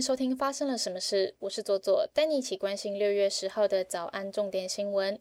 [0.00, 5.20] 收听发生了什么事，我是左左，带你一起关心六月十号的早安重点新闻。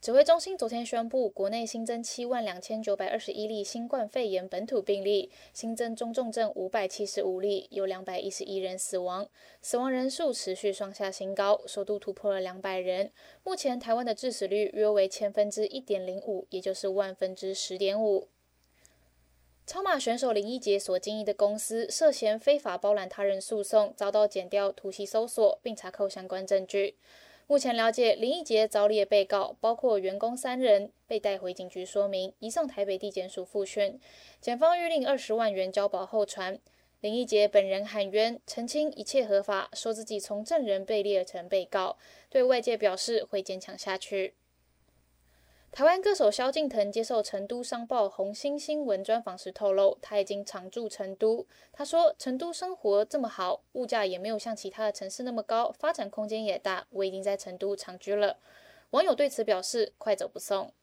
[0.00, 9.28] 指挥中心昨天宣布，国内新增七万两千九百二十一例新冠肺炎本土病例，新增中重症五百七十五例，有两百一十一人死亡，
[9.60, 13.10] 死亡人数持续创下新高，首度突破了两百人。
[13.42, 18.28] 目前台湾的致死率约为千分之一点零五，也就是万分之十点五。
[19.64, 26.96] 超马选手林奕杰所经营的公司涉嫌非法包揽他人诉讼，遭到剪掉突袭搜索，并查扣相关证据。
[27.46, 34.00] 目前了解，林奕杰遭列被告，包括员工三人，被带回警局说明，移送台北地检署复讯。
[34.40, 36.58] 检方预令二十万元交保候传。
[37.00, 41.96] 林奕杰本人喊冤，澄清一切合法，说自己从证人被列成被告，
[42.28, 44.34] 对外界表示会坚强下去。
[45.72, 51.46] 台湾歌手萧敬腾接受成都商报红星新闻专访时透露，他已经常驻成都。
[51.72, 58.36] 他说：“成都生活这么好，物价也没有像其他的城市那么高，发展空间也大，我已经在成都长居了。”
[58.92, 60.74] 网友对此表示：“快走不送。”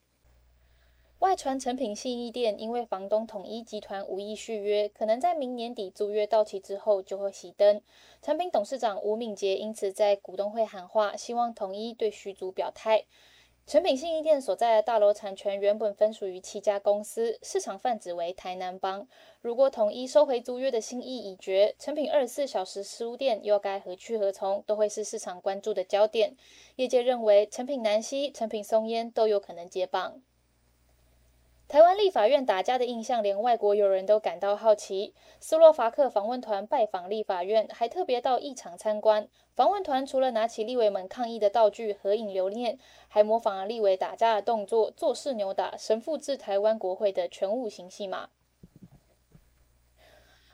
[1.19, 7.79] 外传成品信义店因为房东统一集团无意续约，可能在明年底租约到期之后就会熄灯。
[8.23, 13.05] 产品董事长吴敏杰因此在股东会喊话，希望统一对续租表态。
[13.69, 19.07] 成品信义店所在的大楼产权原本分属于七家公司，市场泛指为台南帮。
[19.41, 26.35] 如果统一收回租约的心意已决，成品二十四小时书店又该何去何从，都会是市场关注的焦点。
[26.77, 30.19] 业界认为，成品南西、成品松烟都有可能接棒。
[31.69, 35.13] 台湾立法院打架的印象，连外国友人都感到好奇。
[35.39, 39.29] 斯洛伐克访问团拜访立法院，还特别到议场参观。
[39.53, 48.29] 访问团除了拿起立委们抗议的道具合影留念，还模仿了立委打架的动作，做事扭打，神复制台湾国会的全武行戏码。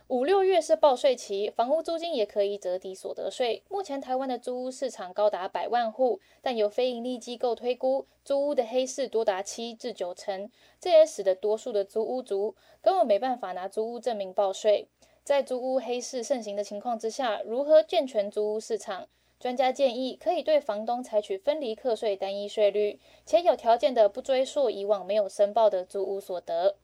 [0.08, 3.64] 五六月是报税期，房屋租金也可以折抵所得税。
[3.70, 10.48] 目前台湾的租屋市场高达百万户，但有非营利机构推估，租屋的黑市多达七至九成，
[10.80, 14.88] 这也使得多数的租屋族根本没办法拿租屋证明报税。
[15.24, 19.08] 在租屋黑市盛行的情况之下，如何健全租屋市场？
[19.40, 26.76] 专家建议可以对房东采取分离课税单一税率，且有条件的不追溯以往没有申报的租屋所得。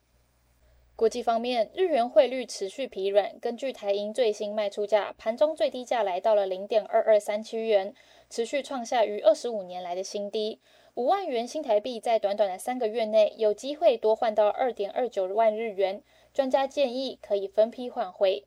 [0.96, 3.40] 国际方面，日元汇率持续疲软。
[3.40, 7.94] 根据台银最新卖出价，盘中最低价来到了零点二二三七元，
[8.30, 10.60] 持续创下逾二十五年来的新低。
[10.94, 16.04] 五万元新台币在短短的三个月内有机会多换到二点二九万日元。
[16.34, 18.46] 专家建议可以分批换汇。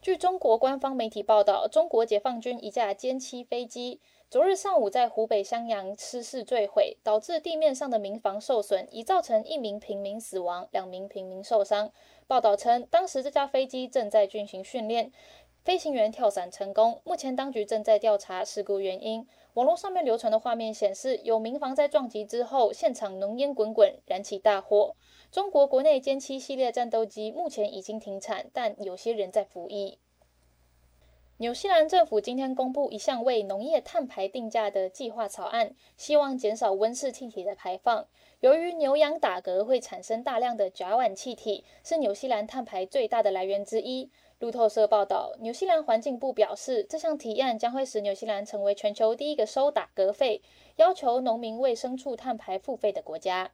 [0.00, 4.00] 据中国官方媒体报道，中国解放军一架歼七飞机。
[4.30, 11.90] 昨日上午，在湖北襄阳失事坠毁，导致地面上的民房受损，已造成一名平民死亡，两名平民受伤。
[12.26, 15.10] 报道称，当时这架飞机正在进行训练，
[15.64, 17.00] 飞行员跳伞成功。
[17.04, 19.26] 目前当局正在调查事故原因。
[19.54, 24.94] 网络上面流传的画面显示，有民房在撞击之后，现场浓烟滚滚，燃起大火。
[25.32, 29.98] 中国国内歼七系列战斗机目前已经停产，但有些人在服役。
[31.40, 38.04] 纽西兰政府今天公布一项为农业碳排定价的计划草案，希望减少温室气体的排放。
[38.40, 44.10] 由于牛羊打嗝会产生大量的甲烷气体，是纽西兰碳排最大的来源之一。
[44.40, 50.42] 路透社报道，纽西兰环境部表示，这项提案将会使纽西兰成为全球第一个收打嗝费、
[50.74, 53.52] 要求农民为牲畜碳排付费的国家。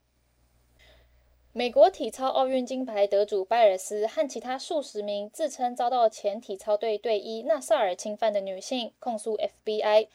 [1.57, 10.09] 美国体操奥运金牌得主拜尔斯和其他数十名自称遭到前体操队队医纳萨尔侵犯的女性控诉 FBI。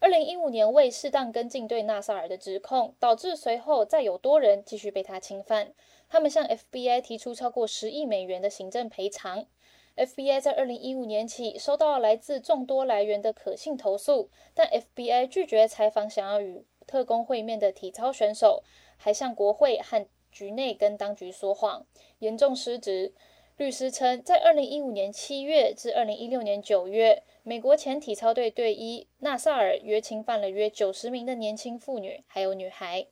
[0.00, 5.72] 二零一五年未适当跟进对纳萨尔的指控，导致随后再有多人继续被他侵犯。
[6.08, 9.46] 他们向 FBI 提出超过十亿美元的行政赔偿。
[9.94, 18.64] FBI 在二零一五年起收到来自众多来源的可信投诉，但 FBI 拒绝采访想要与特工会面的体操选手，
[18.96, 21.86] 还向国会和局内跟当局说谎，
[22.18, 23.12] 严重失职。
[23.58, 33.06] 律师称，在二零一五年七月至二零一六年九月，美国前体操队队医纳萨尔约侵犯了约九十名的年轻妇女还有女孩。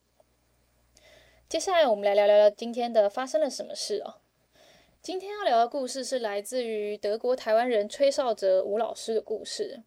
[1.46, 4.14] 接下来，我们来聊聊今天的发生了什么事哦。
[5.02, 9.82] 今天要聊的故事是来自于德国台湾人崔少哲吴老师的故事。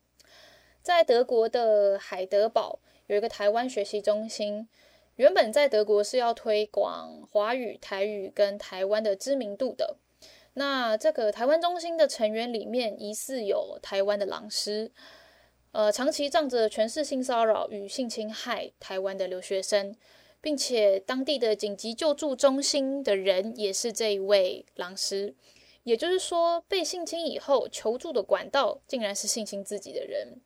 [0.84, 4.70] 在德国的海德堡有一个台湾学习中心。
[5.16, 9.98] 原本在德国是要推广华语、台语跟台湾的知名度的。
[10.56, 14.92] 那这个台湾中心的成员里面，疑似有台湾的老师，
[15.72, 19.96] 呃，长期仗着权势性骚扰与性侵害台湾的留学生，
[20.42, 25.36] 并且当地的紧急救助中心的人也是这一位老师。
[25.84, 30.40] 也就是说，被性侵以后求助的管道竟然是性侵自己的人。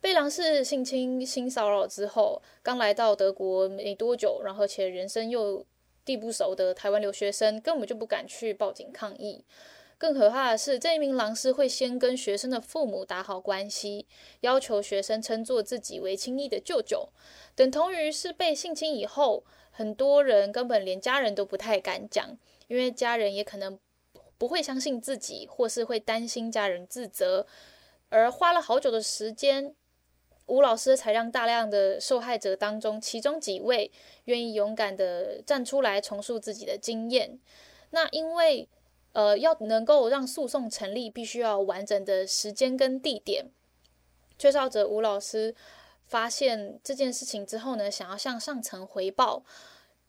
[0.00, 5.66] 被郎氏性侵、性骚扰之后，刚来到德国没多久，然后且人生又
[6.04, 9.44] 地不熟的台湾留学生，根本就不敢去报警抗议。
[9.98, 14.06] 更可怕的是，这一名狼师会先跟学生的父母打好关系，
[14.42, 17.08] 要求学生称作自己为亲昵的舅舅，
[17.56, 23.76] 等同于是被性侵以后，很多人根本连家人都不太敢讲，因为家人也可能
[24.38, 27.44] 不会相信自己，或是会担心家人自责，
[28.08, 29.74] 而花了好久的时间。
[30.48, 33.90] 吴老师才让大量的受害者当中，其中几位
[34.24, 37.38] 愿意勇敢的站出来重述自己的经验。
[37.90, 38.68] 那因为，
[39.12, 43.46] 呃，要能够让诉讼成立，必须要完整的时间跟地点。
[44.38, 45.54] 缺少者吴老师
[46.06, 49.44] 发现这件事情之后呢，想要向上层回报，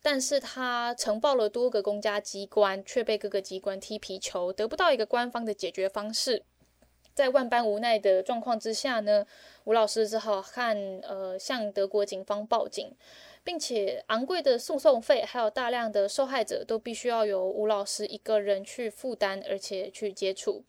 [0.01, 6.44] 但是他呈报了多个公家机关，却被各个机关踢皮球，得不到一个官方的解决方式。
[7.19, 9.27] 在万般无奈的状况之下呢，
[9.66, 12.95] 吴老师只好和呃向德国警方报警，
[13.44, 20.63] 并且昂贵的诉讼费还有大量的受害者都必须要由吴老师一个人去负担，而且去接触。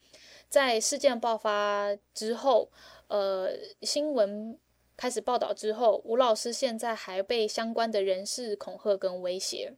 [0.48, 2.68] 在事件爆发之后，
[3.06, 3.52] 呃
[3.82, 4.58] 新闻
[4.96, 9.74] 开始报道之后，吴老师现在还被相关的人士恐吓跟威胁。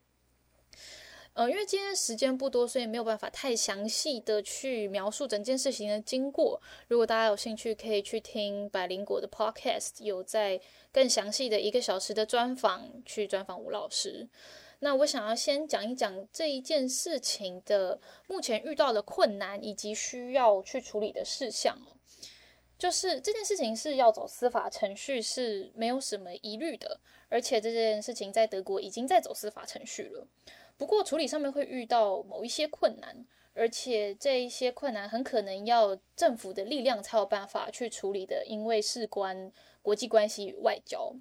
[1.35, 6.61] 呃，因为今天时间不多，所以没有办法太详细的去描述整件事情的经过。
[6.89, 10.61] 如果大家有兴趣，可以去听百灵果的 Podcast，有在
[10.93, 14.29] 更详细的一个小时的专访，去专访吴老师。
[14.81, 21.97] 那我想要先讲一讲这一件事情的目前遇到的困难以及需要去处理的事项哦。
[22.77, 30.27] 就是这件事情是要走司法程序是没有什么疑虑的，而且这件事情在德国已经在走司法程序了。
[30.77, 33.25] 不过处理上面会遇到某一些困难，
[33.55, 41.15] 而且这一些困难很可能要政府的力量才有办法去处理的，因为事关国际关系与外交。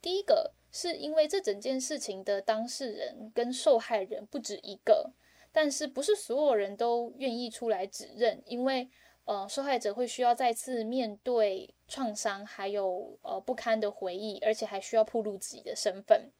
[0.00, 5.10] 第一个是因为这整件事情的当事人跟受害人不止一个，
[5.52, 8.88] 但是不是所有人都愿意出来指认，因为
[9.26, 16.30] 呃受害者会需要再次面对创伤，还有呃不堪的回忆，而且还需要暴露自己的身份。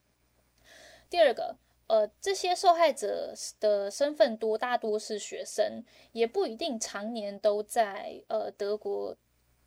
[1.10, 1.56] 第二个。
[1.92, 9.14] 呃，这些受害者的身份多大多是学生，也不一定常年都在呃德国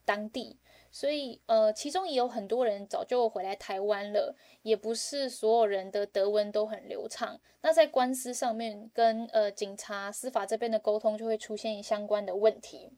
[0.04, 0.58] 当地，
[0.92, 7.40] 所以呃，其中也有很多人早就回来台湾了，也不是所有人的德文都很流畅。
[7.62, 12.90] 那在官司上面跟呃警察司法这边的沟通就会出现相关的问题。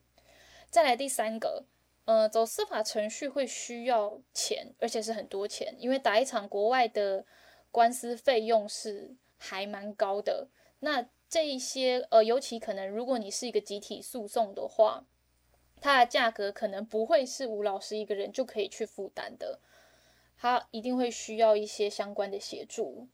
[0.70, 1.66] 再来第三个，
[2.06, 7.26] 呃，走司法程序会需要钱，而且是很多钱，因为打一场国外的。
[7.72, 10.48] 官司费用是还蛮高的，
[10.80, 15.06] 那这一些呃，尤其可能如果你是一个集体诉讼的话，
[15.80, 19.60] 它的价格可能不会是吴老师一个人就可以去负担的，
[20.38, 23.08] 他一定会需要一些相关的协助。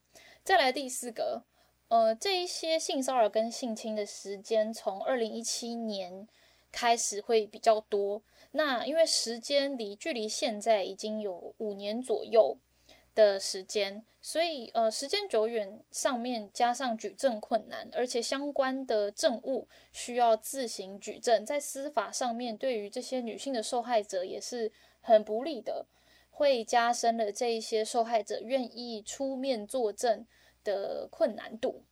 [0.43, 1.43] 再来第四个，
[1.89, 6.27] 呃，这一些性骚扰跟性侵的时间从二零一七年
[6.71, 8.21] 开始会比较多，
[8.51, 12.57] 那因为时间离距离现在已经有五年左右。
[13.15, 25.85] 的时间，所以呃，时间久远，上面加上举证困难，而且相关的证物需要自行举证，在司法上面对于这些女性的受害者也是很不利的，
[26.29, 30.25] 会加深了这一些受害者愿意出面作证
[30.63, 31.83] 的困难度。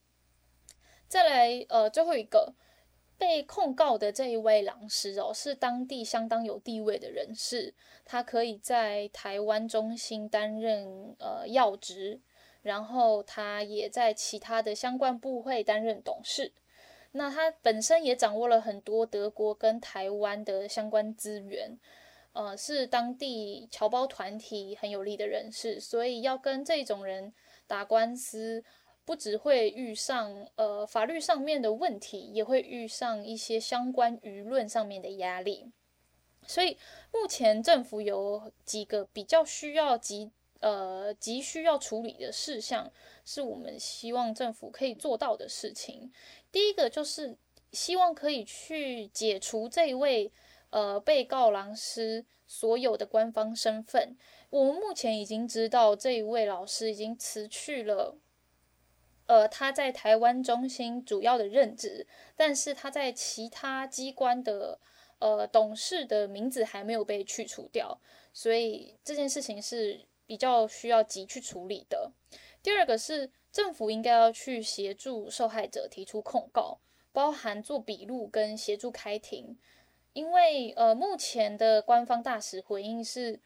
[1.07, 2.55] 再来，呃，最后一个。
[3.21, 7.71] 被控告的这一位老师哦，是当地相当有地位的人士，
[8.03, 12.19] 他可以在台湾中心担任呃要职，
[12.63, 16.51] 然后他也在其他的相关部会担任董事。
[17.11, 21.77] 那他本身也掌握了很多德国跟台湾的相关资源，
[22.33, 27.31] 呃，是当地侨胞团体很有利的人士，所以要跟这种人
[27.67, 28.63] 打官司。
[29.11, 35.69] 不只会遇上呃法律上面的问题，也会遇上一些相关舆论上面的压力。
[36.47, 36.77] 所以
[37.11, 42.89] 目前政府有几个比较需要急呃急需要处理的事项，
[43.25, 46.09] 是我们希望政府可以做到的事情。
[46.49, 47.35] 第一个就是
[47.73, 50.31] 希望可以去解除这位
[50.69, 54.15] 呃被告老师所有的官方身份。
[54.49, 58.15] 我们目前已经知道这一位老师已经辞去了。
[59.31, 64.77] 呃，他在台湾中心主要的任职，但是他在其他机关的
[65.19, 67.97] 呃董事的名字还没有被去除掉，
[68.33, 72.11] 所以这件事情是比较需要急去处理的。
[72.61, 76.81] 第二个是政府应该要去协助受害者提出控告，
[77.13, 79.57] 包含做笔录跟协助开庭。
[80.11, 83.39] 因为呃，目前的官方大使回应是，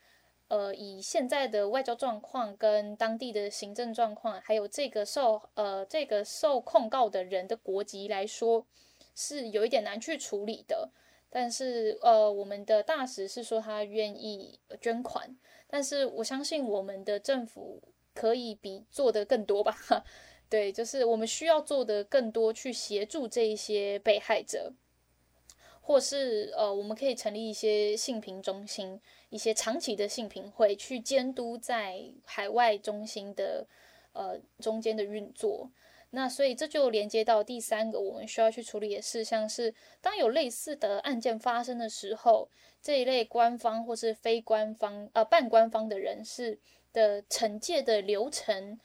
[0.48, 8.66] 呃，以现在的外交状况跟当地的行政状况，还有这个受呃这个受控告的人的国籍来说，
[9.16, 10.92] 是有一点难去处理的。
[11.30, 15.36] 但是呃，我们的大使是说他愿意捐款，
[15.68, 17.82] 但是我相信我们的政府
[18.14, 19.76] 可以比做的更多吧？
[20.48, 24.74] 对，就是我们需要做的更多，去协助这一些被害者。
[25.88, 29.00] 或是呃，我们可以成立一些性平中心，
[29.30, 33.68] 一些长期的性平会，去监督在海外中心的
[34.14, 35.70] 呃中间的运作。
[36.10, 42.50] 那所以这就连接到第三个我们需要去处理的事项是，当有类似的案件发生的时候，
[42.82, 46.58] 这一类官方或是非官方呃半官方的人士
[46.92, 48.80] 的惩戒的流程。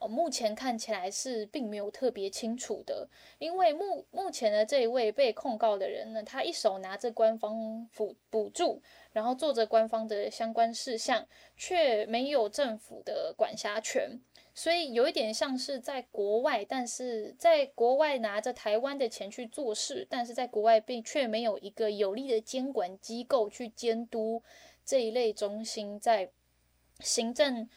[0.00, 11.26] 哦，目前看起来是并没有特别清楚的，因为目目前的这一位被控告的人呢，他一手拿着官方补补助，然后做着官方的相关事项，
[11.56, 14.20] 却没有政府的管辖权，
[14.54, 24.44] 所以有一点像是在国外，但是在国外拿着台湾的钱去做事，但是在国外并却没有一个有力的监管机构去监督
[24.84, 26.30] 这一类中心在
[27.00, 27.68] 行政。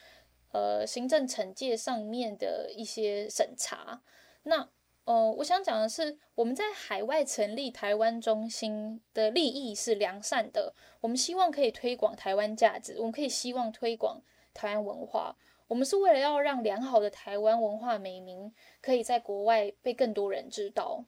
[0.51, 4.01] 呃，行政惩戒上面的一些审查，
[4.43, 4.69] 那
[5.05, 14.21] 呃，我想讲的是，我们在海外成立台湾中心的利益是良善的，我们希望可以推广台湾价值，我们可以希望推广
[14.53, 15.35] 台湾文化，
[15.67, 21.05] 我们是为了要让良好的台湾文化美名可以在国外被更多人知道。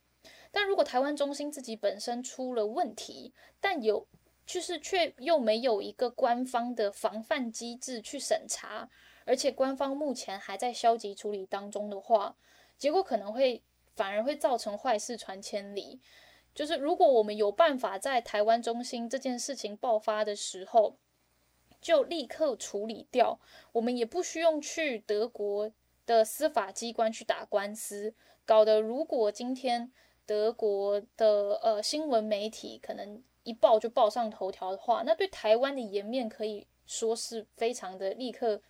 [0.52, 4.08] 但如果台湾中心自己本身出了问题，但有
[4.46, 8.90] 就是却又没有一个官方的防范机制去审查。
[9.26, 12.36] 而且官方目前还在消极处理当中的话，
[12.78, 13.62] 结果可能会
[13.96, 16.00] 反而会造成坏事传千里。
[16.54, 20.98] 就是如果我们有办法在台湾中心这件事情爆发的时候，
[21.82, 23.40] 就立刻处理掉，
[23.72, 25.72] 我们也不需要去德国
[26.06, 28.14] 的司法机关去打官司，
[28.46, 29.92] 搞得如果今天
[30.26, 38.62] 德国的呃新闻媒体可能一报就报上头条的话，那对台湾的颜面可以说是非常的立刻。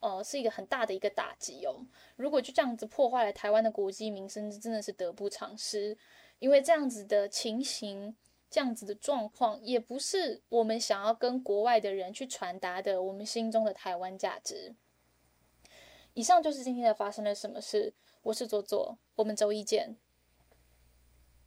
[0.00, 1.86] 呃，是一个很大的一个打击哦。
[2.16, 5.96] 如果就这样子破坏了台湾的国际名声，真的是得不偿失。
[6.38, 8.16] 因为这样子的情形，
[8.48, 14.74] 这样子的状况，也不是我们想要跟国外的人去传达的我们心中的台湾价值。
[16.14, 17.94] 以上就是今天的发生了什么事。
[18.22, 19.96] 我是左左，我们周一见。